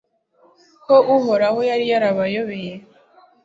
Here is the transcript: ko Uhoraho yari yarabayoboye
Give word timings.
ko 0.85 0.95
Uhoraho 1.15 1.59
yari 1.69 1.85
yarabayoboye 1.91 2.73